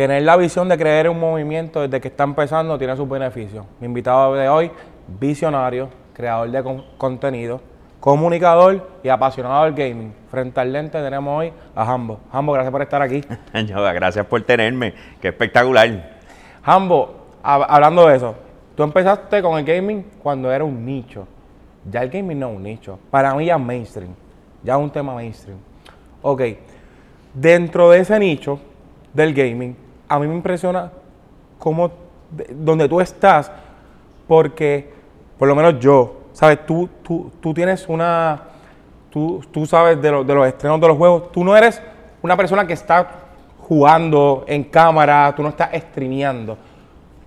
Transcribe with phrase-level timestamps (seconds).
[0.00, 3.66] tener la visión de crear un movimiento desde que está empezando tiene sus beneficios.
[3.80, 4.70] Mi invitado de hoy,
[5.20, 7.60] visionario, creador de con- contenido,
[8.00, 10.14] comunicador y apasionado del gaming.
[10.30, 12.18] Frente al lente tenemos hoy a Hambo.
[12.32, 13.22] Hambo, gracias por estar aquí.
[13.92, 16.18] Gracias por tenerme, qué espectacular.
[16.64, 18.34] Hambo, hab- hablando de eso,
[18.74, 21.26] tú empezaste con el gaming cuando era un nicho.
[21.90, 22.98] Ya el gaming no es un nicho.
[23.10, 24.14] Para mí ya es mainstream.
[24.62, 25.58] Ya es un tema mainstream.
[26.22, 26.40] Ok,
[27.34, 28.58] dentro de ese nicho
[29.12, 29.76] del gaming,
[30.10, 30.90] a mí me impresiona
[31.58, 31.90] cómo,
[32.30, 33.50] de- donde tú estás,
[34.26, 34.90] porque
[35.38, 36.66] por lo menos yo, ¿sabes?
[36.66, 38.42] Tú, tú, tú tienes una,
[39.08, 41.80] tú, tú sabes de, de los estrenos de los juegos, tú no eres
[42.22, 43.08] una persona que está
[43.60, 46.58] jugando en cámara, tú no estás streameando.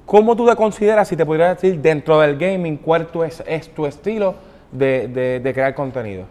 [0.05, 3.85] ¿Cómo tú te consideras, si te pudieras decir, dentro del gaming, cuál es, es tu
[3.85, 4.35] estilo
[4.71, 6.25] de, de- de crear contenido?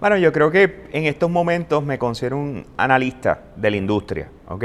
[0.00, 4.64] Bueno, yo creo que en estos momentos me considero un analista de la industria, ¿ok?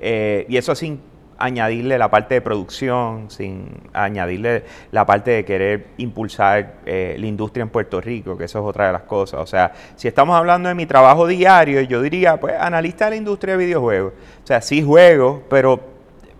[0.00, 1.00] Eh, y eso sin
[1.40, 7.62] añadirle la parte de producción, sin añadirle la parte de querer impulsar eh, la industria
[7.62, 9.40] en Puerto Rico, que eso es otra de las cosas.
[9.40, 13.16] O sea, si estamos hablando de mi trabajo diario, yo diría, pues, analista de la
[13.16, 14.12] industria de videojuegos.
[14.44, 15.80] O sea, sí juego, pero,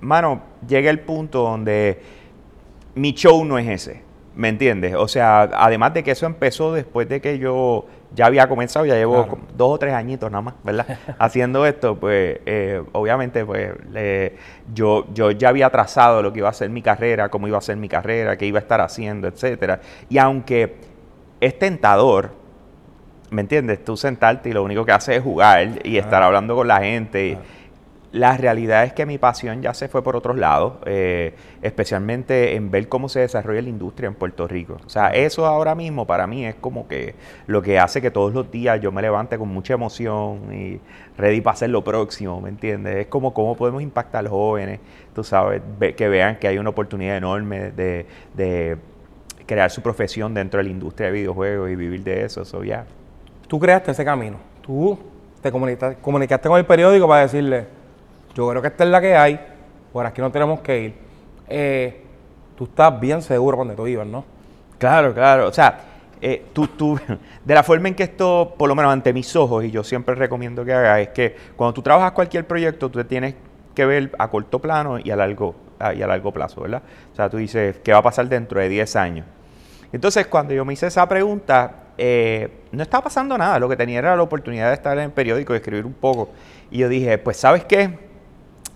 [0.00, 2.00] mano, llega el punto donde
[2.94, 4.02] mi show no es ese,
[4.34, 4.94] ¿me entiendes?
[4.94, 8.94] O sea, además de que eso empezó después de que yo ya había comenzado, ya
[8.94, 9.38] llevo Claro.
[9.56, 10.86] dos o tres añitos nada más, ¿verdad?
[11.18, 13.72] Haciendo esto, pues eh, obviamente pues
[14.74, 17.60] yo, yo ya había trazado lo que iba a ser mi carrera, cómo iba a
[17.62, 19.80] ser mi carrera, qué iba a estar haciendo, etcétera.
[20.08, 20.76] Y aunque
[21.40, 22.30] es tentador,
[23.30, 23.84] ¿me entiendes?
[23.84, 27.26] Tú sentarte y lo único que haces es jugar y estar hablando con la gente.
[27.28, 27.38] y-
[28.12, 32.70] la realidad es que mi pasión ya se fue por otros lados, eh, especialmente en
[32.70, 34.78] ver cómo se desarrolla la industria en Puerto Rico.
[34.84, 37.14] O sea, eso ahora mismo para mí es como que
[37.46, 40.80] lo que hace que todos los días yo me levante con mucha emoción y
[41.16, 42.96] ready para hacer lo próximo, ¿me entiendes?
[42.96, 44.80] Es como cómo podemos impactar a los jóvenes,
[45.14, 45.62] tú sabes,
[45.96, 48.76] que vean que hay una oportunidad enorme de, de
[49.46, 52.44] crear su profesión dentro de la industria de videojuegos y vivir de eso.
[52.44, 52.86] So, ya.
[53.46, 54.38] Tú creaste ese camino.
[54.62, 54.98] Tú
[55.40, 57.79] te comunicaste, comunicaste con el periódico para decirle,
[58.34, 59.40] yo creo que esta es la que hay,
[59.92, 60.94] por aquí no tenemos que ir.
[61.48, 62.02] Eh,
[62.56, 64.24] tú estás bien seguro donde tú ibas, ¿no?
[64.78, 65.48] Claro, claro.
[65.48, 65.80] O sea,
[66.20, 66.98] eh, tú, tú,
[67.44, 70.14] de la forma en que esto, por lo menos ante mis ojos, y yo siempre
[70.14, 73.34] recomiendo que hagas, es que cuando tú trabajas cualquier proyecto, tú te tienes
[73.74, 75.54] que ver a corto plano y a largo,
[75.94, 76.82] y a largo plazo, ¿verdad?
[77.12, 79.26] O sea, tú dices, ¿qué va a pasar dentro de 10 años?
[79.92, 83.58] Entonces, cuando yo me hice esa pregunta, eh, no estaba pasando nada.
[83.58, 86.30] Lo que tenía era la oportunidad de estar en el periódico y escribir un poco.
[86.70, 88.09] Y yo dije, pues, ¿sabes qué?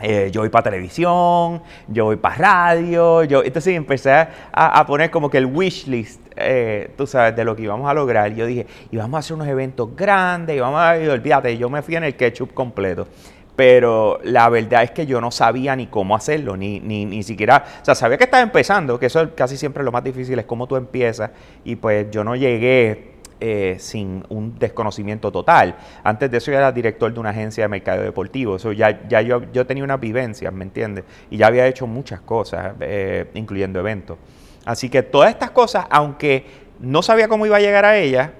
[0.00, 5.10] Eh, yo voy para televisión, yo voy para radio, yo entonces empecé a, a poner
[5.10, 8.34] como que el wish list, eh, tú sabes, de lo que íbamos a lograr.
[8.34, 11.71] Yo dije, y vamos a hacer unos eventos grandes, y vamos a, y olvídate, yo
[11.71, 13.06] me fui en el ketchup completo.
[13.54, 17.65] Pero la verdad es que yo no sabía ni cómo hacerlo, ni, ni, ni siquiera,
[17.81, 20.44] o sea, sabía que estaba empezando, que eso es casi siempre lo más difícil, es
[20.44, 21.31] cómo tú empiezas,
[21.65, 25.77] y pues yo no llegué eh, sin un desconocimiento total.
[26.03, 28.91] Antes de eso yo era director de una agencia de mercado deportivo, eso ya,
[29.22, 31.05] yo, tenía unas vivencias, ¿me entiendes?
[31.31, 34.19] Y ya había hecho muchas cosas, eh, incluyendo eventos.
[34.65, 36.47] Así que todas estas cosas, aunque
[36.81, 38.31] no sabía cómo iba a llegar a ellas,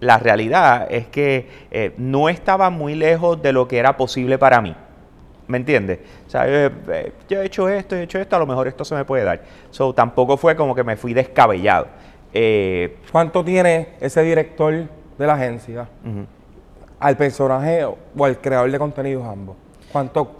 [0.00, 4.60] la realidad es que eh, no estaba muy lejos de lo que era posible para
[4.60, 4.76] mí.
[5.46, 5.98] ¿Me entiendes?
[6.26, 6.46] O sea,
[7.28, 9.42] yo he hecho esto, he hecho esto, a lo mejor esto se me puede dar.
[9.70, 11.88] So, tampoco fue como que me fui descabellado.
[12.36, 15.88] Eh, ¿Cuánto tiene ese director de la agencia
[16.98, 19.56] al personaje o al creador de contenidos ambos?
[19.92, 20.32] ¿Cuánto,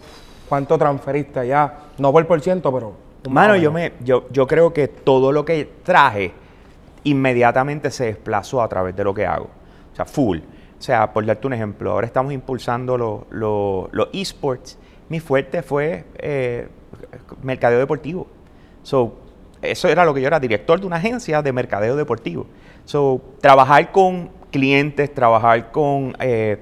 [0.49, 1.73] cuánto transferiste allá?
[1.97, 2.93] No por por ciento, pero...
[3.29, 6.33] Mano, yo, me, yo, yo creo que todo lo que traje
[7.05, 9.49] inmediatamente se desplazó a través de lo que hago.
[9.93, 10.39] O sea, full.
[10.77, 14.77] O sea, por darte un ejemplo, ahora estamos impulsando los los- los esports.
[15.09, 16.67] Mi fuerte fue eh,
[17.41, 18.27] mercadeo deportivo.
[18.83, 19.15] So,
[19.71, 22.47] eso era lo que yo era, director de una agencia de mercadeo deportivo.
[22.85, 26.57] So, trabajar con clientes, trabajar con, eh,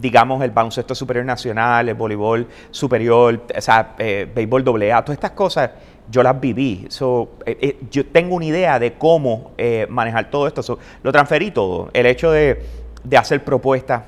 [0.00, 5.16] digamos, el baloncesto superior nacional, el voleibol superior, o sea, eh, béisbol doble A, todas
[5.16, 5.70] estas cosas
[6.10, 6.86] yo las viví.
[6.88, 9.52] So, eh, yo tengo una idea de cómo
[9.88, 10.78] manejar todo esto.
[11.02, 11.90] Lo transferí todo.
[11.92, 12.62] El hecho de,
[13.04, 14.02] de hacer propuestas,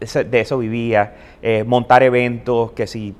[0.00, 1.14] de eso vivía.
[1.64, 3.14] Montar eventos, que si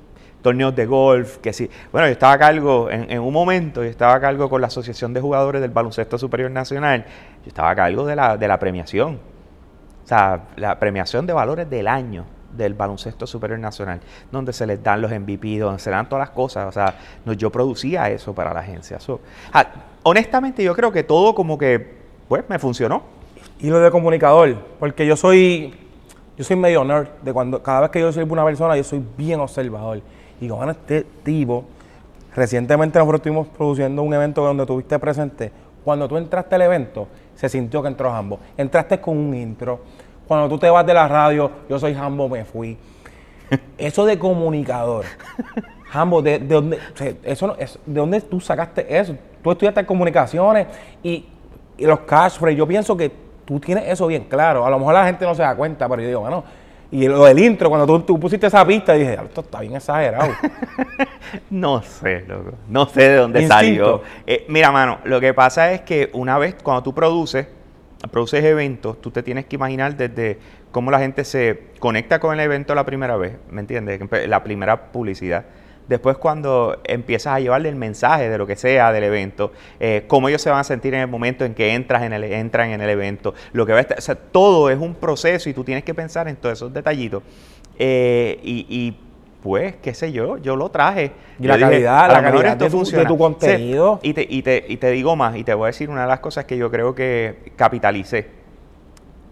[0.45, 1.67] torneos de golf, que si...
[1.91, 5.11] Bueno, yo estaba a cargo, en, un momento, yo estaba a cargo con la Asociación
[5.11, 7.03] de Jugadores del Baloncesto Superior Nacional,
[7.43, 9.19] yo estaba a cargo de la, de la premiación.
[10.03, 12.25] O sea, la premiación de valores del año
[12.55, 13.99] del baloncesto superior nacional,
[14.31, 16.67] donde se les dan los MVP, donde se dan todas las cosas.
[16.67, 16.95] O sea,
[17.25, 18.99] no, yo producía eso para la agencia.
[18.99, 19.19] So,
[19.51, 19.65] ah,
[20.03, 23.01] honestamente, yo creo que todo como que, pues, me funcionó.
[23.59, 25.73] Y lo de comunicador, porque yo soy,
[26.37, 28.83] yo soy medio nerd, de cuando cada vez que yo sirvo a una persona, yo
[28.83, 30.01] soy bien observador.
[30.41, 31.65] Y bueno, este tipo,
[32.35, 35.51] recientemente nosotros estuvimos produciendo un evento donde estuviste presente.
[35.83, 38.39] Cuando tú entraste al evento, se sintió que entró Jambo.
[38.57, 39.79] Entraste con un intro.
[40.27, 42.77] Cuando tú te vas de la radio, yo soy Jambo, me fui.
[43.77, 45.05] Eso de comunicador.
[45.89, 46.79] Jambo, ¿de, de dónde,
[47.23, 49.15] eso no- es- ¿de dónde tú sacaste eso?
[49.41, 50.67] Tú estudiaste comunicaciones
[51.03, 51.25] y,
[51.77, 52.57] y los catchphrases.
[52.57, 53.11] Yo pienso que
[53.45, 54.65] tú tienes eso bien claro.
[54.65, 56.43] A lo mejor la gente no se da cuenta, pero yo digo, bueno.
[56.95, 60.31] Y lo del intro, cuando tú, tú pusiste esa pista, dije, esto está bien exagerado.
[61.49, 62.53] No sé, loco.
[62.69, 63.55] No sé de dónde Instinto.
[63.55, 64.01] salió.
[64.25, 67.47] Eh, mira, mano, lo que pasa es que una vez cuando tú produces,
[68.11, 70.39] produces eventos, tú te tienes que imaginar desde
[70.71, 73.99] cómo la gente se conecta con el evento la primera vez, ¿me entiendes?
[74.29, 75.43] La primera publicidad.
[75.87, 80.29] Después cuando empiezas a llevarle el mensaje de lo que sea del evento, eh, cómo
[80.29, 82.81] ellos se van a sentir en el momento en que entras en el, entran en
[82.81, 85.63] el evento, lo que va a estar, o sea, todo es un proceso y tú
[85.63, 87.21] tienes que pensar en todos esos detallitos.
[87.77, 88.97] Eh, y, y,
[89.43, 91.11] pues, qué sé yo, yo lo traje.
[91.39, 93.99] Y Yo la calidad, la calidad de tu- de tu contenido.
[94.01, 96.01] Sí, y, te, y, te, y te digo más, y te voy a decir una
[96.01, 98.27] de las cosas que yo creo que capitalicé.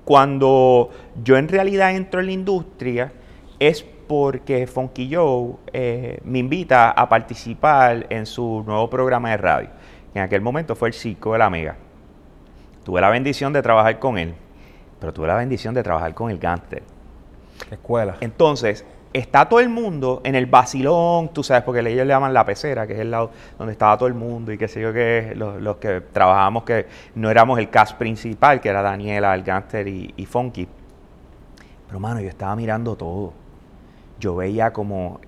[0.06, 0.90] Cuando
[1.24, 3.12] yo en realidad entro en la industria
[3.60, 9.70] es porque Funky Joe eh, me invita a participar en su nuevo programa de radio.
[10.14, 11.76] En aquel momento fue el Circo de la Mega.
[12.84, 14.36] Tuve la bendición de trabajar con él,
[15.00, 16.84] pero tuve la bendición de trabajar con el Gánster.
[17.72, 18.18] Escuela.
[18.22, 22.46] Entonces, está todo el mundo en el vacilón, tú sabes, porque ellos le llaman la
[22.46, 25.34] pecera, que es el lado donde estaba todo el mundo y qué sé yo, que
[25.36, 26.86] los, los que trabajábamos, que
[27.16, 30.68] no éramos el cast principal, que era Daniela, el Gangster y, y Funky.
[31.88, 33.42] Pero, mano, yo estaba mirando todo.
[34.24, 35.20] Yo veía como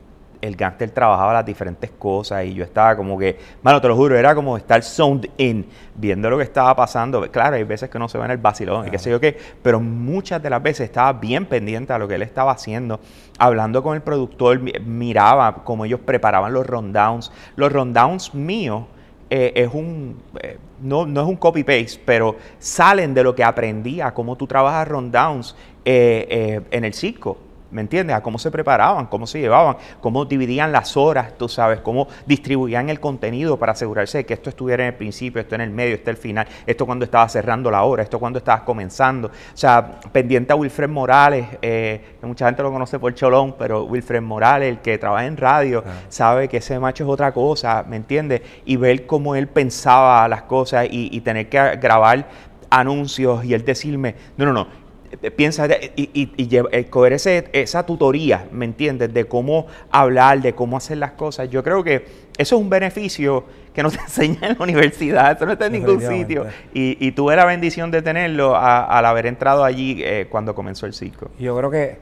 [0.41, 4.15] el Gangster trabajaba las diferentes cosas y yo estaba como que, mano, te lo juro,
[4.17, 5.65] era como estar zoned in,
[5.95, 7.29] viendo lo que estaba pasando.
[7.29, 9.35] Claro, hay veces que no se ve en el vacilón y qué sé yo qué,
[9.61, 13.01] pero muchas de las veces estaba bien pendiente a lo que él estaba haciendo,
[13.37, 17.33] hablando con el productor, mi- miraba cómo ellos preparaban los rundowns.
[17.57, 18.83] Los rundowns míos
[19.29, 23.99] eh, es un, eh, no, no es un copy-paste, pero salen de lo que aprendí
[23.99, 25.53] a cómo tú trabajas rundowns
[25.83, 27.39] eh, eh, en el circo.
[27.75, 28.15] ¿Me entiendes?
[28.15, 32.89] A cómo se preparaban, cómo se llevaban, cómo dividían las horas, tú sabes, cómo distribuían
[32.89, 35.95] el contenido para asegurarse de que esto estuviera en el principio, esto en el medio,
[35.95, 39.27] esto el final, esto cuando estaba cerrando la hora, esto cuando estabas comenzando.
[39.27, 43.83] O sea, pendiente a Wilfred Morales, eh, que mucha gente lo conoce por Cholón, pero
[43.83, 47.97] Wilfred Morales, el que trabaja en radio, sabe que ese macho es otra cosa, ¿me
[47.97, 48.41] entiendes?
[48.63, 52.29] Y ver cómo él pensaba las cosas y, y tener que grabar
[52.69, 54.84] anuncios y él decirme, no, no, no,
[55.35, 59.13] piensa de- y, y, y lleva- eh, coger ese- esa tutoría, ¿me entiendes?
[59.13, 61.49] De cómo hablar, de cómo hacer las cosas.
[61.49, 62.05] Yo creo que
[62.37, 65.73] eso es un beneficio que no se enseña en la universidad, eso no está en
[65.73, 66.43] ningún sitio.
[66.73, 70.85] Y, y tuve la bendición de tenerlo a- al haber entrado allí eh, cuando comenzó
[70.85, 71.29] el circo.
[71.39, 71.97] Yo creo que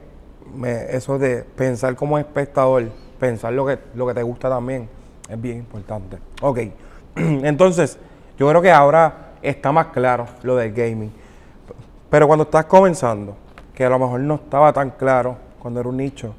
[0.54, 2.84] me- eso de pensar como espectador,
[3.18, 4.88] pensar lo que, lo que te gusta también,
[5.28, 6.18] es bien importante.
[6.42, 6.58] Ok,
[7.16, 7.98] entonces,
[8.38, 11.10] yo creo que ahora está más claro lo del gaming.
[12.10, 13.36] Pero cuando estás comenzando,
[13.74, 16.34] que a lo mejor no estaba tan claro cuando era un nicho,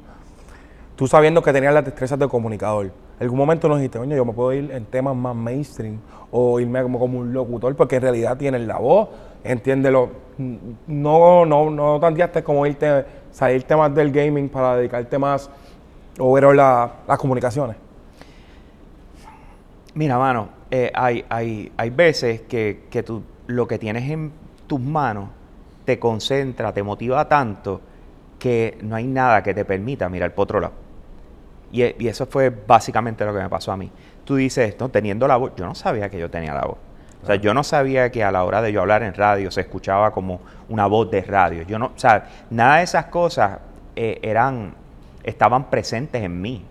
[0.94, 2.90] tú sabiendo que tenías las destrezas de comunicador,
[3.20, 5.98] algún momento nos dijiste, oye, yo me puedo ir en temas más mainstream
[6.30, 9.08] o irme como, un locutor, porque en realidad tienes la voz,
[9.42, 10.26] entiéndelo.
[10.86, 15.48] No, no, no tanteaste como irte, salirte más del gaming para dedicarte más
[16.18, 17.76] o ver la- las comunicaciones.
[19.94, 24.30] Mira, mano, eh, hay, hay, hay veces que, que tú, lo que tienes en
[24.66, 25.30] tus manos
[25.86, 27.80] te concentra, te motiva tanto
[28.38, 30.74] que no hay nada que te permita mirar por otro lado.
[31.72, 33.90] Y, e- y eso fue básicamente lo que me pasó a mí.
[34.24, 36.76] Tú dices, no, teniendo la voz, yo no sabía que yo tenía la voz.
[37.22, 39.62] O sea, yo no sabía que a la hora de yo hablar en radio se
[39.62, 41.62] escuchaba como una voz de radio.
[41.62, 43.58] Yo no, o sea, nada de esas cosas
[43.96, 44.74] eh, eran,
[45.24, 46.64] estaban presentes en mí.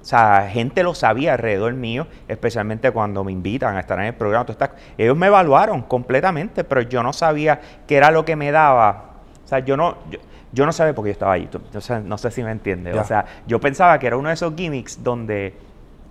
[0.00, 4.14] O sea, gente lo sabía alrededor mío, especialmente cuando me invitan a estar en el
[4.14, 4.46] programa.
[4.48, 9.10] Estás- ellos me evaluaron completamente, pero yo no sabía qué era lo que me daba.
[9.44, 10.18] O sea, yo no, yo,
[10.52, 11.46] yo no sabía por qué yo estaba ahí.
[11.48, 12.94] Tú- o sea, no sé si me entiendes.
[12.96, 15.52] O sea, yo pensaba que era uno de esos gimmicks donde,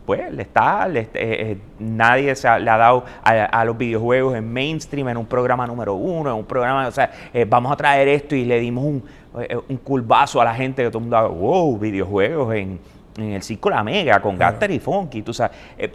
[0.05, 3.75] pues, le está, le- eh, eh, nadie se ha- le ha dado a, a los
[3.75, 7.72] videojuegos en mainstream, en un programa número uno, en un programa, o sea, eh, vamos
[7.72, 9.03] a traer esto y le dimos un,
[9.41, 12.79] eh, un curvazo a la gente que todo el mundo wow, videojuegos en,
[13.21, 14.53] en el Circo La Mega, con Claro.
[14.53, 15.57] Gaster y Funky, tú sabes.
[15.77, 15.93] eh,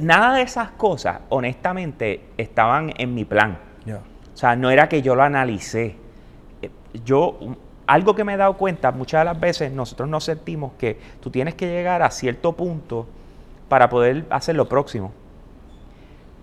[0.00, 3.58] nada de esas cosas, honestamente, estaban en mi plan.
[4.34, 5.96] O sea, no era que yo lo analicé.
[6.60, 6.70] Eh,
[7.04, 7.54] Yo, um,
[7.86, 11.30] algo que me he dado cuenta, muchas de las veces nosotros nos sentimos que tú
[11.30, 13.06] tienes que llegar a cierto punto
[13.70, 15.12] para poder hacer lo próximo.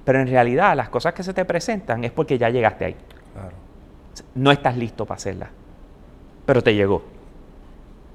[0.05, 2.95] Pero en realidad las cosas que se te presentan es porque ya llegaste ahí.
[3.33, 3.55] Claro.
[4.35, 5.49] No estás listo para hacerlas.
[6.47, 7.03] Pero te llegó.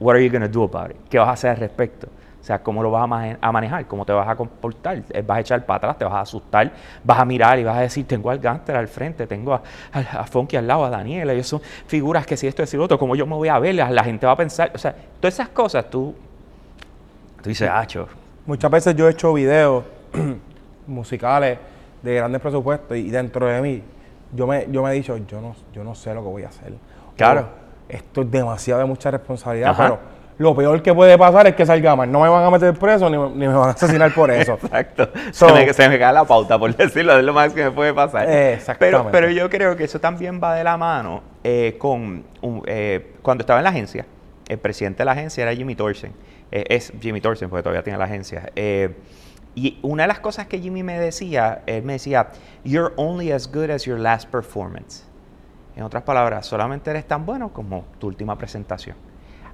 [0.00, 0.96] What are you gonna do about it?
[1.08, 2.06] ¿Qué vas a hacer al respecto?
[2.40, 3.86] O sea, ¿cómo lo vas a, mane- a manejar?
[3.86, 5.02] ¿Cómo te vas a comportar?
[5.10, 5.98] Eh, ¿Vas a echar para atrás?
[5.98, 6.70] ¿Te vas a asustar?
[7.04, 9.62] ¿Vas a mirar y vas a decir, tengo al Gánster al frente, tengo a,
[9.92, 11.32] a, a Funky al lado, a Daniela?
[11.32, 13.74] Ellos son figuras que si esto es lo otro, ¿cómo yo me voy a ver?
[13.74, 14.70] La, la gente va a pensar...
[14.74, 16.14] O sea, todas esas cosas tú...
[17.42, 18.08] Tú dices, acho,
[18.46, 19.84] Muchas veces yo he hecho videos
[20.86, 21.58] musicales
[22.02, 23.82] de grandes presupuestos y dentro de mí
[24.34, 26.48] yo me, yo me he dicho, yo no, yo no sé lo que voy a
[26.48, 26.72] hacer.
[27.16, 27.42] Claro.
[27.42, 29.83] O, esto es demasiado de mucha responsabilidad, Ajá.
[29.85, 29.99] pero
[30.38, 32.11] lo peor que puede pasar es que salga mal.
[32.12, 34.54] No me van a meter preso ni, me- ni me van a asesinar por eso.
[34.62, 35.09] Exacto.
[35.33, 37.71] So- se, me, se me cae la pauta, por decirlo, es lo más que me
[37.73, 38.28] puede pasar.
[38.30, 38.99] Exactamente.
[38.99, 42.25] Pero, pero yo creo que eso también va de la mano eh, con...
[42.42, 44.07] un- eh, cuando estaba en la agencia,
[44.49, 46.12] el presidente de la agencia era Jimmy Thorsen.
[46.52, 48.50] Eh, es Jimmy Thorsen, porque todavía tiene la agencia.
[48.54, 48.95] Eh,
[49.54, 52.28] y una de las cosas que Jimmy me decía, él me decía,
[52.64, 55.04] you're only as good as your last performance.
[55.78, 58.97] En otras palabras, solamente eres tan bueno como tu última presentación.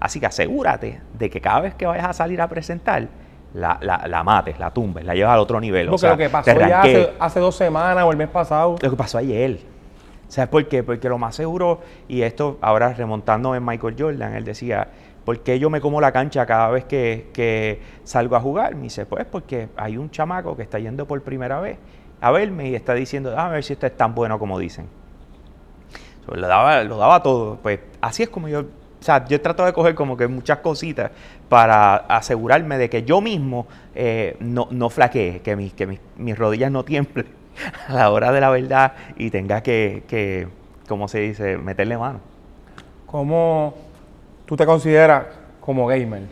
[0.01, 3.07] Así que asegúrate de que cada vez que vayas a salir a presentar,
[3.53, 5.87] la, la, la mates, la tumbes, la llevas al otro nivel.
[5.87, 8.77] o Porque sea, lo que pasó ya hace, hace dos semanas o el mes pasado.
[8.81, 9.59] Lo que pasó ayer.
[10.29, 10.83] ¿Sabes por qué?
[10.83, 14.89] Porque lo más seguro, y esto ahora remontando en Michael Jordan, él decía,
[15.27, 18.75] ¿por qué yo me como la cancha cada vez que, que salgo a jugar?
[18.77, 21.77] Me dice, pues porque hay un chamaco que está yendo por primera vez
[22.23, 24.89] a verme y está diciendo, "Ah, a ver si esto es tan bueno como dicen.
[26.27, 27.59] So, lo, daba, lo daba todo.
[27.63, 28.65] Pues así es como yo, o
[29.01, 31.11] sea, yo trato de coger como que muchas cositas
[31.49, 36.71] para asegurarme de que yo mismo eh, no, no flaquee, que, mis, que mis rodillas
[36.71, 37.27] no tiemblen
[37.89, 40.49] a la hora de la verdad y tenga que, que
[40.89, 42.21] como se dice, meterle mano.
[43.07, 43.75] ¿Cómo
[44.47, 45.27] tú te consideras
[45.61, 46.23] como gamer?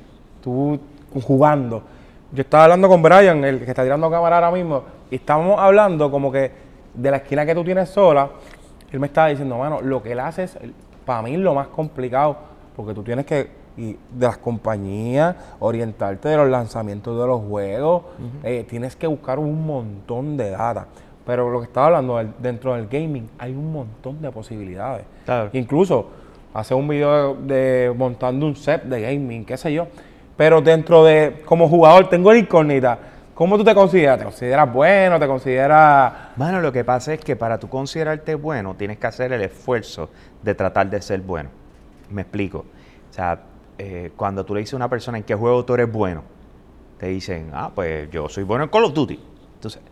[0.43, 0.81] Tú
[1.21, 1.83] jugando.
[2.33, 6.11] Yo estaba hablando con Brian, el que está tirando cámara ahora mismo, y estábamos hablando
[6.11, 6.51] como que
[6.95, 8.31] de la esquina que tú tienes sola.
[8.93, 10.59] Él me estaba diciendo, mano, lo que él hace es,
[11.05, 12.37] para mí, lo más complicado,
[12.77, 18.03] porque tú tienes que, y de las compañías, orientarte de los lanzamientos de los juegos,
[18.43, 20.87] eh, tienes que buscar un montón de data.
[21.25, 25.05] Pero lo que estaba hablando, dentro del gaming, hay un montón de posibilidades.
[25.25, 25.51] Claro.
[25.53, 26.07] Incluso
[26.53, 29.87] hacer un video de montando un set de gaming, qué sé yo.
[30.37, 32.99] Pero dentro de, como jugador, tengo la incógnita.
[33.43, 34.19] ¿Cómo tú te consideras?
[34.19, 35.19] ¿Te consideras bueno?
[35.19, 36.13] ¿Te consideras...?
[36.37, 40.11] Bueno, lo que pasa es que para tú considerarte bueno, tienes que hacer el esfuerzo
[40.41, 41.51] de tratar de ser bueno.
[42.09, 42.59] Me explico.
[42.59, 43.41] O sea,
[43.79, 46.23] eh, cuando tú le dices a una persona en qué juego tú eres bueno,
[46.99, 49.19] te dicen, ah, pues yo soy bueno en Call of Duty.
[49.55, 49.83] Entonces,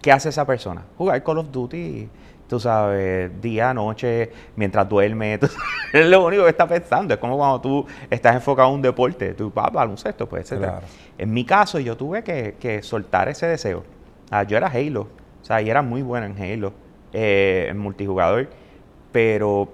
[0.00, 0.82] ¿qué hace esa persona?
[0.96, 2.08] Jugar Call of Duty,
[2.48, 5.38] tú sabes, día, noche, mientras duerme.
[5.40, 7.14] tú sabes, es lo único que está pensando.
[7.14, 10.60] Es como cuando tú estás enfocado en un deporte, tú vas baloncesto, pues, etc.
[10.60, 10.86] Claro.
[11.18, 13.84] En mi caso, yo tuve que, que soltar ese deseo.
[14.30, 16.72] Ah, yo era Halo, o sea, y era muy bueno en Halo,
[17.12, 18.48] eh, en multijugador,
[19.12, 19.68] pero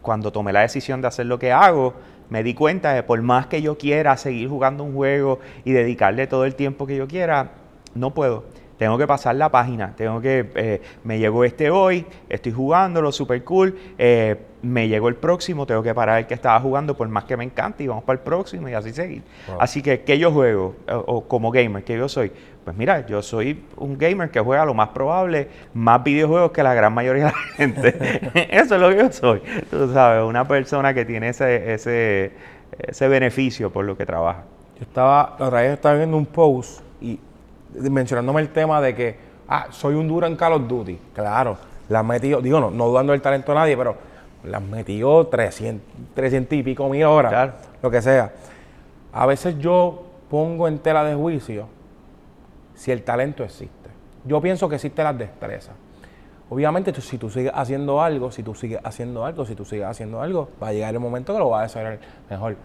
[0.00, 1.94] cuando tomé la decisión de hacer lo que hago,
[2.30, 6.26] me di cuenta de por más que yo quiera seguir jugando un juego y dedicarle
[6.26, 7.50] todo el tiempo que yo quiera,
[7.94, 8.44] no puedo.
[8.80, 13.44] Tengo que pasar la página, tengo que, eh, me llegó este hoy, estoy jugándolo, super
[13.44, 17.24] cool, eh, me llegó el próximo, tengo que parar el que estaba jugando por más
[17.24, 19.22] que me encante y vamos para el próximo y así seguir.
[19.48, 19.58] Wow.
[19.60, 20.76] Así que, ¿qué yo juego?
[20.88, 22.32] O, o como gamer, ¿qué yo soy?
[22.64, 26.72] Pues mira, yo soy un gamer que juega lo más probable, más videojuegos que la
[26.72, 27.98] gran mayoría de la gente.
[28.56, 29.42] Eso es lo que yo soy.
[29.68, 32.32] Tú sabes, una persona que tiene ese, ese,
[32.78, 34.44] ese beneficio por lo que trabaja.
[34.78, 37.20] Yo estaba, la otra vez estaba viendo un post y
[37.74, 39.16] mencionándome el tema de que,
[39.48, 40.98] ah, soy un duro en Call of Duty.
[41.14, 41.56] Claro,
[41.88, 43.96] le han metido, digo, no, no dudando del talento a nadie, pero
[44.44, 47.52] le han metido 300, 300 y pico mil horas, Claro.
[47.82, 48.32] lo que sea.
[49.12, 51.66] A veces yo pongo en tela de juicio
[52.74, 53.90] si el talento existe.
[54.24, 55.74] Yo pienso que existen las destrezas.
[56.48, 59.86] Obviamente, tú- si tú sigues haciendo algo, si tú sigues haciendo algo, si tú sigues
[59.86, 62.56] haciendo algo, va a llegar el momento que lo vas a desarrollar mejor.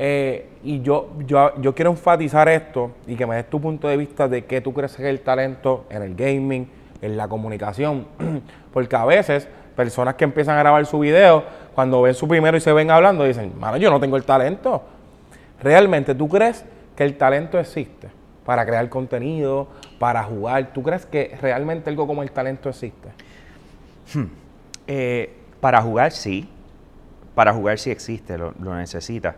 [0.00, 3.96] Eh, y yo, yo, yo quiero enfatizar esto y que me des tu punto de
[3.96, 6.70] vista de qué tú crees que es el talento en el gaming,
[7.02, 8.06] en la comunicación.
[8.72, 11.42] Porque a veces, personas que empiezan a grabar su video,
[11.74, 14.84] cuando ven su primero y se ven hablando, dicen, mano, yo no tengo el talento.
[15.60, 16.64] ¿Realmente tú crees
[16.94, 18.08] que el talento existe
[18.46, 19.66] para crear contenido,
[19.98, 20.72] para jugar?
[20.72, 23.08] ¿Tú crees que realmente algo como el talento existe?
[24.86, 26.48] Eh, para jugar sí,
[27.34, 29.34] para jugar sí existe, lo, lo necesita.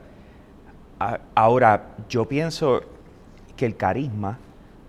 [1.35, 2.83] Ahora, yo pienso
[3.57, 4.39] que el carisma,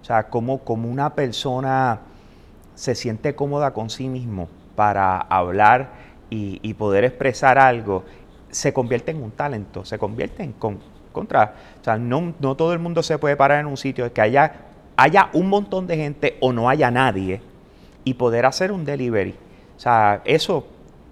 [0.01, 2.01] o sea, como, como una persona
[2.75, 5.91] se siente cómoda con sí mismo para hablar
[6.29, 8.03] y, poder expresar algo,
[8.49, 10.79] se convierte en un talento, se convierte en con-
[11.13, 11.55] contra.
[11.79, 14.53] O sea, no, no todo el mundo se puede parar en un sitio que haya,
[14.97, 17.41] haya un montón de gente o no haya nadie
[18.03, 19.35] y poder hacer un delivery.
[19.77, 20.65] O sea, eso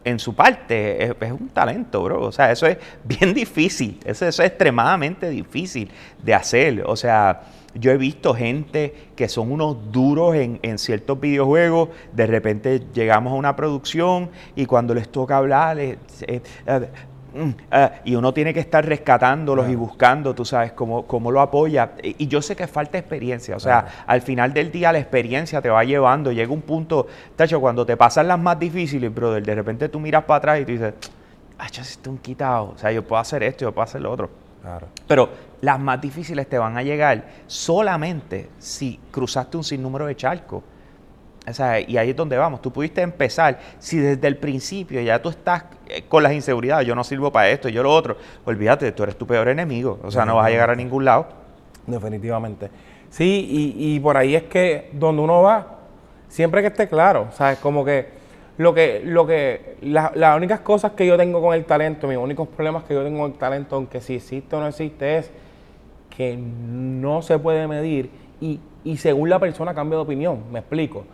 [0.09, 2.21] en su parte es, un talento, bro.
[2.21, 3.99] O sea, eso es bien difícil.
[4.05, 5.89] Eso, es extremadamente difícil
[6.23, 6.83] de hacer.
[6.85, 7.41] O sea,
[7.75, 13.35] yo he visto gente que son unos duros en, ciertos videojuegos, de repente llegamos a
[13.35, 16.41] una producción y cuando les toca hablar, eh, eh,
[17.33, 21.41] mm, ah, y uno tiene que estar rescatándolos y buscando, tú sabes, cómo, cómo lo
[21.41, 21.91] apoya.
[22.03, 25.61] Y y yo sé que falta experiencia, o sea, al final del día la experiencia
[25.61, 29.55] te va llevando, llega un punto, tacho, cuando te pasan las más difíciles, brother, de
[29.55, 30.93] repente tú miras para atrás y tú dices,
[31.57, 34.11] ah, ya estoy un quitado, o sea, yo puedo hacer esto, yo puedo hacer lo
[34.11, 34.29] otro.
[34.61, 34.87] Claro.
[35.07, 35.29] Pero
[35.61, 40.61] las más difíciles te van a llegar solamente si cruzaste un sinnúmero de charcos.
[41.47, 42.61] O sea, y ahí es donde vamos.
[42.61, 45.63] Tú pudiste empezar, si desde el principio ya tú estás
[46.07, 49.25] con las inseguridades, yo no sirvo para esto, yo lo otro, olvídate, tú eres tu
[49.27, 49.99] peor enemigo.
[50.03, 51.27] O sea, no vas a llegar a ningún lado.
[51.87, 52.69] Definitivamente.
[53.09, 55.79] Sí, y, y por ahí es que donde uno va,
[56.27, 57.57] siempre que esté claro, ¿sabes?
[57.59, 58.07] Como que
[58.57, 62.17] lo que, lo que, la- las únicas cosas que yo tengo con el talento, mis
[62.17, 65.31] únicos problemas que yo tengo con el talento, aunque si existe o no existe, es
[66.15, 68.09] que no se puede medir
[68.41, 71.05] y, y según la persona cambia de opinión, me explico.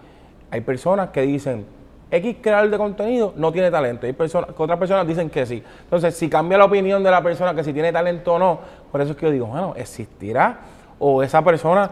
[0.51, 1.65] Hay personas que dicen,
[2.11, 4.05] X creador de contenido no tiene talento.
[4.05, 5.63] Hay personas, que otras personas dicen que sí.
[5.83, 8.59] Entonces, si cambia la opinión de la persona que si tiene talento o no,
[8.91, 10.59] por eso es que yo digo, bueno, ¿existirá?
[10.99, 11.89] O esa persona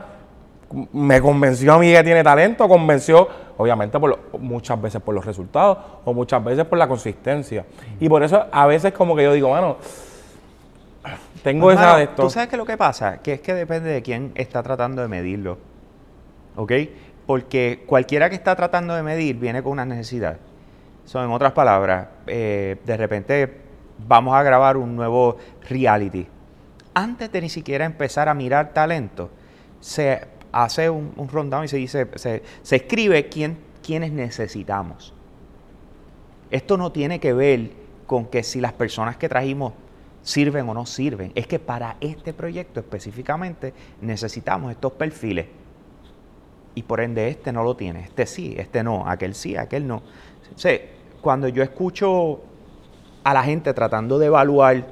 [0.93, 3.27] me convenció a mí que tiene talento, convenció,
[3.57, 7.65] obviamente, por lo- muchas veces por los resultados o muchas veces por la consistencia.
[7.99, 9.77] Y por eso a veces como que yo digo, bueno,
[11.43, 12.23] tengo esa de esto.
[12.23, 13.17] ¿Tú sabes qué es lo que pasa?
[13.21, 15.57] Que es que depende de quién está tratando de medirlo.
[16.55, 16.71] ¿Ok?
[17.25, 20.37] Porque cualquiera que está tratando de medir viene con una necesidad.
[21.05, 23.57] So, en otras palabras, eh, de repente
[24.07, 25.37] vamos a grabar un nuevo
[25.69, 26.27] reality.
[26.93, 29.29] Antes de ni siquiera empezar a mirar talento,
[29.79, 35.13] se hace un, un y se dice, se, se escribe quién, quiénes necesitamos.
[36.51, 37.71] Esto no tiene que ver
[38.05, 39.73] con que si las personas que trajimos
[40.21, 41.31] sirven o no sirven.
[41.35, 45.47] Es que para este proyecto específicamente necesitamos estos perfiles.
[46.75, 48.03] Y por ende este no lo tiene.
[48.03, 49.97] Este sí, este no, aquel sí, aquel no.
[49.97, 50.69] O
[51.21, 52.41] cuando yo escucho
[53.23, 54.85] a la gente tratando de evaluar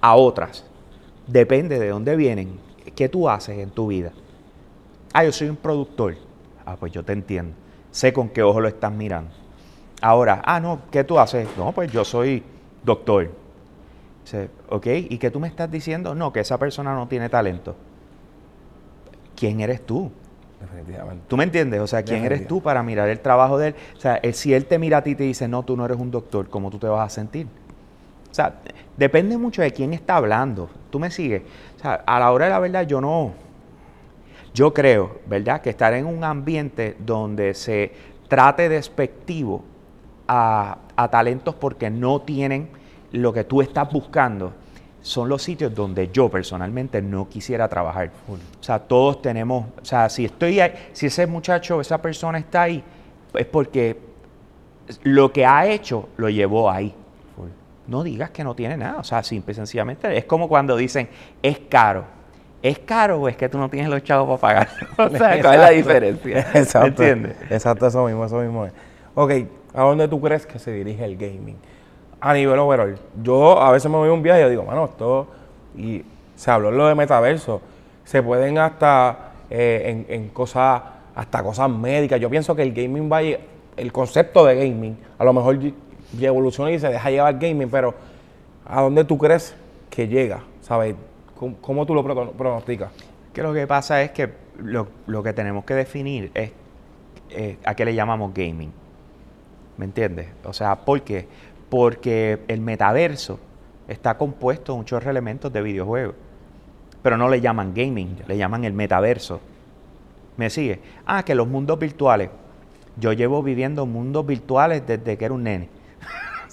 [0.00, 0.64] a otras,
[1.26, 2.58] depende de dónde vienen,
[2.94, 4.12] qué tú haces en tu vida.
[5.12, 6.16] Ah, yo soy un productor.
[6.66, 7.54] Ah, pues yo te entiendo.
[7.90, 9.30] Sé con qué ojo lo estás mirando.
[10.00, 11.48] Ahora, ah, no, ¿qué tú haces?
[11.56, 12.42] No, pues yo soy
[12.84, 13.30] doctor.
[14.22, 16.14] Dice, ok, ¿y qué tú me estás diciendo?
[16.14, 17.74] No, que esa persona no tiene talento.
[19.34, 20.10] ¿Quién eres tú?
[20.60, 21.24] Definitivamente.
[21.28, 21.80] ¿Tú me entiendes?
[21.80, 23.74] O sea, ¿quién eres tú para mirar el trabajo de él?
[23.96, 25.98] O sea, si él te mira a ti y te dice, no, tú no eres
[25.98, 27.46] un doctor, ¿cómo tú te vas a sentir?
[28.30, 28.54] O sea,
[28.96, 30.68] depende mucho de quién está hablando.
[30.90, 31.42] ¿Tú me sigues?
[31.76, 33.34] O sea, a la hora de la verdad yo no...
[34.54, 35.60] Yo creo, ¿verdad?
[35.60, 37.92] Que estar en un ambiente donde se
[38.26, 39.62] trate despectivo
[40.26, 42.68] a, a talentos porque no tienen
[43.12, 44.52] lo que tú estás buscando,
[45.00, 48.10] son los sitios donde yo personalmente no quisiera trabajar.
[48.28, 52.62] O sea, todos tenemos, o sea, si estoy ahí, si ese muchacho, esa persona está
[52.62, 52.82] ahí,
[53.34, 53.98] es porque
[55.02, 56.94] lo que ha hecho lo llevó ahí.
[57.86, 61.08] No digas que no tiene nada, o sea, simple y sencillamente es como cuando dicen,
[61.42, 62.04] es caro.
[62.60, 64.68] ¿Es caro o es que tú no tienes los chavos para pagar?
[65.14, 65.74] o sea, ¿cuál es la Exacto.
[65.74, 66.38] diferencia?
[66.54, 66.86] Exacto.
[66.88, 67.36] ¿Entiendes?
[67.48, 68.72] Exacto, eso mismo, eso mismo es.
[69.14, 69.32] Ok,
[69.72, 71.56] ¿a dónde tú crees que se dirige el gaming?
[72.20, 72.96] A nivel overall.
[73.22, 75.28] Yo a veces me voy a un viaje y digo, mano, esto.
[75.76, 76.02] Y
[76.34, 77.60] se habló lo de metaverso.
[78.04, 80.82] Se pueden hasta eh, en, en cosas,
[81.14, 82.20] hasta cosas médicas.
[82.20, 85.58] Yo pienso que el gaming va el concepto de gaming, a lo mejor
[86.20, 87.94] evoluciona y se deja llevar gaming, pero
[88.66, 89.54] ¿a dónde tú crees
[89.88, 90.40] que llega?
[90.62, 90.96] ¿Sabes?
[91.60, 92.90] ¿Cómo, tú lo prono- pronosticas?
[93.32, 96.50] Que lo que pasa es que lo, lo que tenemos que definir es
[97.30, 98.72] eh, a qué le llamamos gaming.
[99.76, 100.26] ¿Me entiendes?
[100.44, 101.28] O sea, ¿por qué?
[101.68, 103.38] Porque el metaverso
[103.88, 106.14] está compuesto de muchos elementos de videojuegos.
[107.02, 109.40] Pero no le llaman gaming, le llaman el metaverso.
[110.36, 110.80] ¿Me sigue?
[111.06, 112.30] Ah, que los mundos virtuales.
[112.96, 115.68] Yo llevo viviendo mundos virtuales desde que era un nene.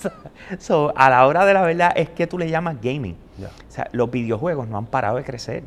[0.60, 3.16] So, a la hora de la verdad es que tú le llamas gaming.
[3.40, 5.64] O sea, los videojuegos no han parado de crecer.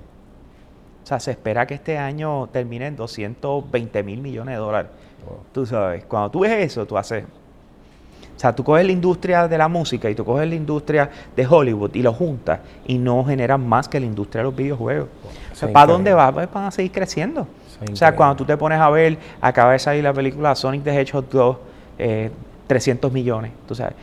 [1.02, 4.90] O sea, se espera que este año termine en 220 mil millones de dólares.
[5.26, 5.38] Wow.
[5.52, 7.24] Tú sabes, cuando tú ves eso, tú haces...
[8.38, 11.44] O sea, tú coges la industria de la música y tú coges la industria de
[11.44, 15.08] Hollywood y lo juntas y no generan más que la industria de los videojuegos.
[15.50, 16.30] O sea, es ¿para dónde va?
[16.32, 17.48] Pues van a seguir creciendo.
[17.82, 20.84] Eso O sea, cuando tú te pones a ver, acaba de salir la película Sonic
[20.84, 21.56] the Hedgehog 2,
[21.98, 22.30] eh,
[22.68, 23.94] 300 millones, tú sabes,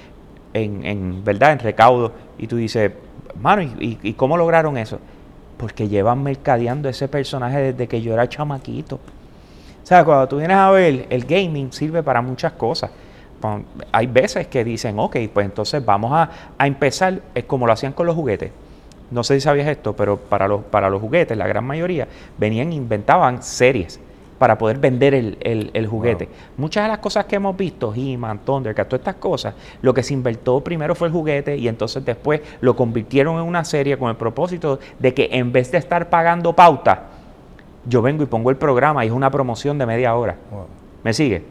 [0.54, 2.92] en, en verdad, en recaudo, y tú dices,
[3.40, 5.00] mano, ¿y, y- y cómo lograron eso?
[5.56, 8.96] Porque llevan mercadeando ese personaje desde que yo era chamaquito.
[8.96, 12.92] O sea, cuando tú vienes a ver, el gaming sirve para muchas cosas.
[13.92, 17.94] Hay veces que dicen, ok, pues entonces vamos a, a empezar, es como lo hacían
[17.94, 18.52] con los juguetes.
[19.12, 22.74] No sé si sabías esto, pero para los, para los juguetes, la gran mayoría, venían,
[22.74, 24.00] inventaban series
[24.40, 26.28] para poder vender el, el- el juguete.
[26.58, 30.14] Muchas de las cosas que hemos visto, He-Man, Thundercat, todas estas cosas, lo que se
[30.14, 34.16] inventó primero fue el juguete y entonces después lo convirtieron en una serie con el
[34.16, 37.04] propósito de que en vez de estar pagando pauta,
[37.88, 40.36] yo vengo y pongo el programa y es una promoción de media hora.
[40.52, 40.66] Wow.
[41.04, 41.44] ¿Me sigue?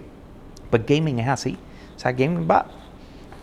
[0.68, 1.56] Pues gaming es así.
[1.96, 2.66] O sea, gaming va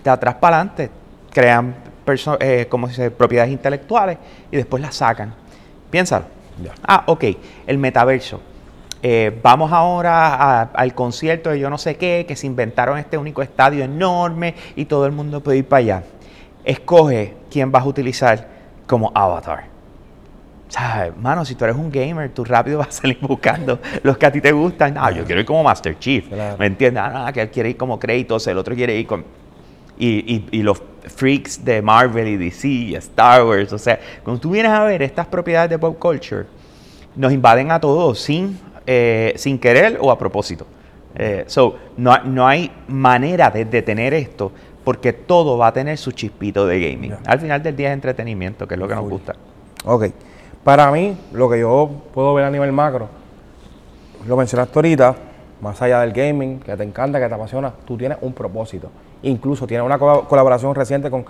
[0.03, 0.89] de atrás para adelante.
[1.31, 1.75] Crean
[2.39, 4.17] eh, como se dice, propiedades intelectuales
[4.51, 5.33] y después las sacan.
[5.89, 6.25] Piénsalo.
[6.85, 7.23] Ah, ok.
[7.67, 8.41] El metaverso.
[9.03, 13.17] Eh, vamos ahora a- al concierto de yo no sé qué, que se inventaron este
[13.17, 16.03] único estadio enorme y todo el mundo puede ir para allá.
[16.63, 18.47] Escoge quién vas a utilizar
[18.85, 19.70] como avatar.
[20.71, 21.17] ¿Sabes?
[21.17, 24.31] Mano, si tú eres un gamer, tú rápido vas a salir buscando los que a
[24.31, 24.95] ti te gustan.
[24.97, 26.27] Ah, yo quiero ir como Master Chief.
[26.29, 26.55] Claro.
[26.57, 27.03] ¿Me entiendes?
[27.05, 29.25] Ah, no, que él quiere ir como Kratos, el otro quiere ir con...
[29.97, 30.81] Y, y- y los
[31.15, 33.73] freaks de Marvel y DC y Star Wars.
[33.73, 36.45] O sea, cuando tú vienes a ver estas propiedades de pop culture,
[37.17, 38.57] nos invaden a todos sin,
[38.87, 40.65] eh, sin querer o a propósito.
[41.15, 44.51] Eh, so, no, no hay manera de detener esto
[44.85, 47.13] porque todo va a tener su chispito de gaming.
[47.25, 49.35] Al final del día es entretenimiento, que es lo que nos gusta.
[49.83, 50.05] Ok.
[50.63, 53.07] Para mí, lo que yo puedo ver a nivel macro,
[54.27, 55.15] lo mencionaste ahorita,
[55.61, 58.89] más allá del gaming, que te encanta, que te apasiona, tú tienes un propósito.
[59.23, 61.25] Incluso tienes una co- colaboración reciente con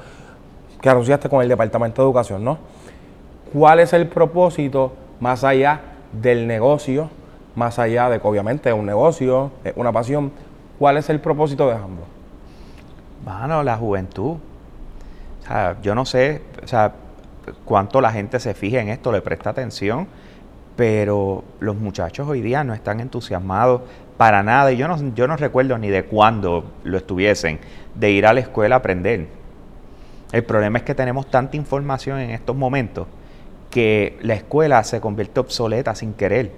[0.81, 2.57] que anunciaste con el Departamento de Educación, ¿no?
[3.53, 5.79] ¿Cuál es el propósito más allá
[6.11, 7.09] del negocio,
[7.55, 10.31] más allá de que obviamente es un negocio, es una pasión?
[10.79, 12.05] ¿Cuál es el propósito de ambos?
[13.25, 14.37] Mano, la juventud.
[15.41, 16.93] O sea, yo no sé, o sea,
[17.65, 20.07] cuánto la gente se fija en esto, le presta atención,
[20.75, 23.81] pero los muchachos hoy día no están entusiasmados
[24.17, 24.71] para nada.
[24.71, 27.59] Y yo no, yo no recuerdo ni de cuándo lo estuviesen,
[27.95, 29.27] de ir a la escuela a aprender.
[30.31, 33.07] El problema es que tenemos tanta información en estos momentos
[33.69, 36.51] que la escuela se convierte obsoleta sin querer.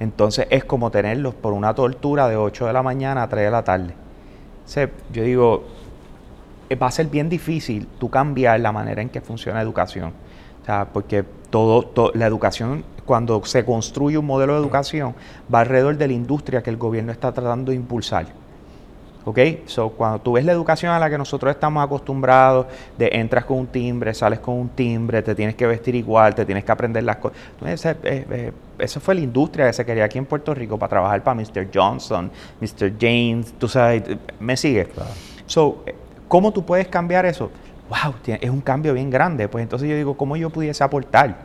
[0.00, 3.50] Entonces es como tenerlos por una tortura de 8 de la mañana a 3 de
[3.50, 3.94] la tarde.
[5.12, 5.64] Yo digo,
[6.80, 10.12] va a ser bien difícil tú cambiar la manera en que funciona la educación.
[10.62, 15.14] O sea, porque todo, to- la educación, cuando se construye un modelo de educación,
[15.52, 18.26] va alrededor de la industria que el gobierno está tratando de impulsar.
[19.26, 19.38] ¿Ok?
[19.64, 22.66] So, cuando tú ves la educación a la que nosotros estamos acostumbrados,
[22.98, 26.44] de entras con un timbre, sales con un timbre, te tienes que vestir igual, te
[26.44, 27.38] tienes que aprender las cosas.
[27.64, 30.90] Esa, eh, eh, esa fue la industria que se quería aquí en Puerto Rico para
[30.90, 31.68] trabajar para Mr.
[31.72, 32.92] Johnson, Mr.
[33.00, 34.88] James, tú sabes, eh, me sigue.
[35.46, 35.94] So, eh,
[36.28, 37.50] ¿cómo tú puedes cambiar eso?
[37.88, 39.48] Wow, es un cambio bien grande.
[39.48, 41.36] Pues entonces yo digo, ¿cómo yo pudiese aportar?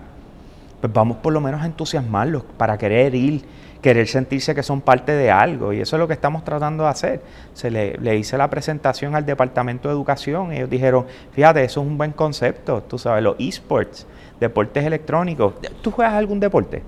[0.81, 3.43] Pues vamos por lo menos a entusiasmarlos para querer ir,
[3.81, 5.73] querer sentirse que son parte de algo.
[5.73, 7.21] Y eso es lo que estamos tratando de hacer.
[7.53, 10.53] Se le, le hice la presentación al Departamento de Educación.
[10.53, 12.81] Ellos dijeron, fíjate, eso es un buen concepto.
[12.83, 14.07] Tú sabes, los esports,
[14.39, 15.55] deportes electrónicos.
[15.81, 16.81] ¿Tú juegas algún deporte?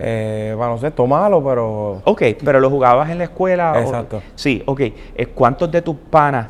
[0.00, 3.72] Eh, baloncesto malo, pero Ok, pero lo jugabas en la escuela.
[3.72, 4.22] o- Exacto.
[4.34, 4.80] sí, ok.
[4.80, 6.46] Eh, ¿Cuántos de tus panas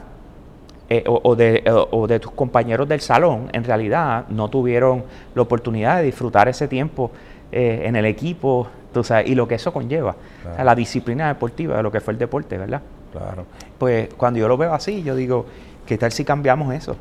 [0.90, 5.04] eh, o, o de, o- o de tus compañeros del salón en realidad no tuvieron
[5.34, 7.10] la oportunidad de disfrutar ese tiempo
[7.52, 10.10] eh, en el equipo tú sabes, y lo que eso conlleva?
[10.12, 10.64] O sea, Claro.
[10.64, 12.80] la disciplina deportiva de lo que fue el deporte, ¿verdad?
[13.12, 13.44] claro.
[13.78, 15.44] Pues cuando yo lo veo así, yo digo,
[15.86, 16.96] ¿qué tal si cambiamos eso?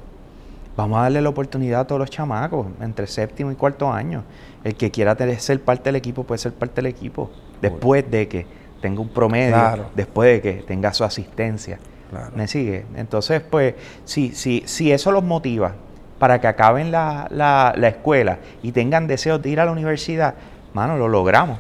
[0.76, 4.24] Vamos a darle la oportunidad a todos los chamacos entre séptimo y cuarto año.
[4.64, 7.32] El que quiera tener- ser parte del equipo puede ser parte del equipo.
[7.62, 8.46] Después de que
[8.82, 9.86] tenga un promedio, Claro.
[9.96, 11.80] después de que tenga su asistencia.
[12.10, 12.32] Claro.
[12.36, 12.86] ¿Me sigue?
[12.96, 15.74] Entonces, pues, si, si, si eso los motiva
[16.20, 20.34] para que acaben la, la, la escuela y tengan deseos de ir a la universidad,
[20.74, 21.58] mano, lo logramos.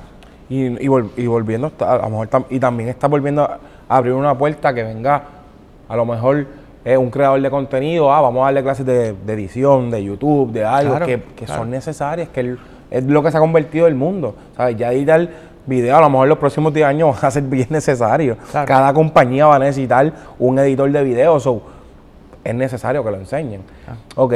[0.49, 4.13] Y, y, vol- y volviendo, a lo mejor tam- y también está volviendo a abrir
[4.13, 5.23] una puerta que venga,
[5.89, 6.47] a lo mejor
[6.85, 10.51] eh, un creador de contenido, ah, vamos a darle clases de, de edición, de YouTube,
[10.53, 11.61] de algo, Claro, que, que claro.
[11.61, 14.35] son necesarias, que el- es lo que se ha convertido el mundo.
[14.55, 14.77] ¿sabes?
[14.77, 15.27] Ya editar
[15.67, 18.37] video, a lo mejor los próximos 10 años va a ser bien necesario.
[18.51, 18.67] Claro.
[18.67, 21.61] Cada compañía va a necesitar un editor de video, so,
[22.43, 23.61] es necesario que lo enseñen.
[23.87, 23.95] Ah.
[24.15, 24.33] Ok.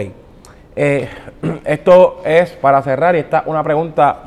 [0.75, 1.07] Eh,
[1.65, 4.19] esto es para cerrar y esta una pregunta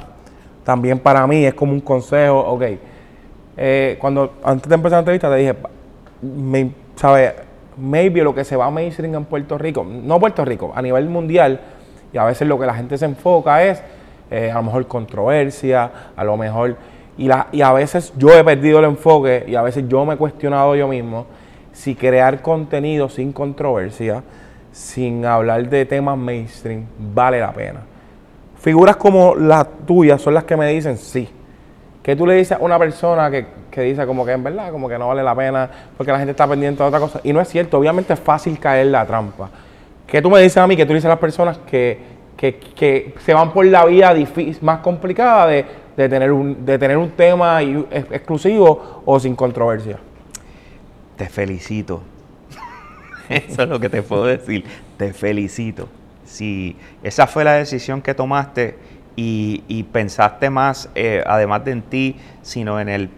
[0.64, 2.40] también para mí, es como un consejo.
[2.40, 2.62] Ok.
[3.57, 5.55] Eh, cuando antes de empezar la entrevista te dije,
[6.23, 7.35] me, ¿sabes?
[7.77, 11.09] Maybe lo que se va a mainstream en Puerto Rico, no Puerto Rico, a nivel
[11.09, 11.61] mundial,
[12.12, 13.83] y a veces lo que la gente se enfoca es
[14.31, 16.77] eh, a lo mejor controversia, a lo mejor.
[17.16, 20.14] Y, la, y a veces yo he perdido el enfoque y a veces yo me
[20.14, 21.27] he cuestionado yo mismo
[21.72, 24.22] si crear contenido sin controversia,
[24.72, 27.81] sin hablar de temas mainstream, vale la pena.
[28.61, 31.29] Figuras como las tuyas son las que me dicen sí.
[32.03, 34.88] ¿Qué tú le dices a una persona que, que dice como que en verdad, como
[34.88, 37.20] que no vale la pena porque la gente está pendiente de otra cosa?
[37.24, 39.50] Y no es cierto, obviamente es fácil caer la trampa.
[40.07, 41.98] ¿Qué tú me dices a mí, que tú le dices a las personas que,
[42.37, 45.64] que, que se van por la vía difícil, más complicada de,
[45.96, 49.98] de tener un, de tener un tema exclusivo o sin controversia?
[51.16, 52.02] Te felicito.
[53.28, 54.64] Eso es lo que te puedo decir.
[54.96, 55.88] Te felicito.
[56.24, 58.76] Si esa fue la decisión que tomaste
[59.14, 63.11] y, y pensaste más, eh, además de en ti, sino en el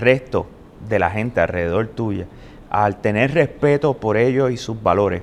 [0.00, 0.46] resto
[0.88, 2.26] de la gente alrededor tuya,
[2.70, 5.22] al tener respeto por ellos y sus valores,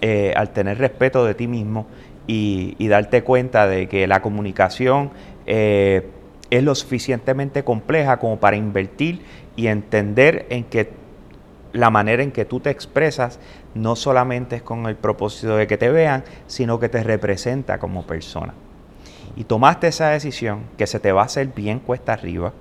[0.00, 1.86] eh, al tener respeto de ti mismo
[2.26, 5.10] y, y darte cuenta de que la comunicación
[5.46, 6.08] eh,
[6.50, 9.20] es lo suficientemente compleja como para invertir
[9.56, 10.90] y entender en que
[11.72, 13.38] la manera en que tú te expresas
[13.74, 18.04] no solamente es con el propósito de que te vean, sino que te representa como
[18.04, 18.54] persona.
[19.36, 22.52] Y tomaste esa decisión que se te va a hacer bien cuesta arriba,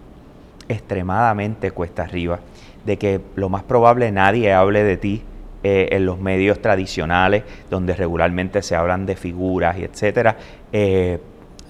[0.68, 2.40] extremadamente cuesta arriba,
[2.86, 5.24] de que lo más probable nadie hable de ti
[5.64, 10.38] eh, en los medios tradicionales, donde regularmente se hablan de figuras y etcétera,
[10.72, 11.20] eh,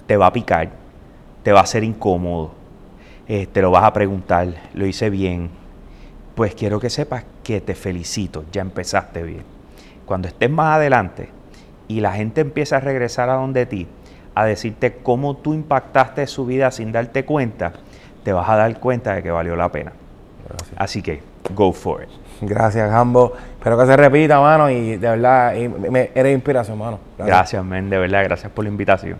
[0.08, 0.70] te va a picar,
[1.48, 2.52] te va a ser incómodo,
[3.26, 5.50] eh, te lo vas a preguntar, lo hice bien,
[6.36, 9.44] pues quiero que sepas que te felicito, ya empezaste bien.
[10.06, 11.30] Cuando estés más adelante
[11.88, 13.88] y la gente empieza a regresar a donde ti,
[14.36, 17.72] a decirte cómo tú impactaste su vida sin darte cuenta,
[18.26, 19.94] te vas a dar cuenta de que valió la pena.
[20.76, 21.22] Así que,
[21.56, 22.10] go for it.
[22.42, 23.32] Gracias, Jambo.
[23.58, 27.00] Espero que se repita, mano, y de verdad, y me- eres inspiración, mano.
[27.18, 29.18] Gracias, men, de verdad, gracias por la invitación.